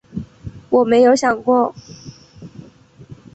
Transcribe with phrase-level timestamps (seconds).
[0.71, 1.75] 我没有想过